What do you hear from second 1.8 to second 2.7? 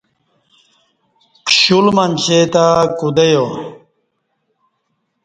منچے تہ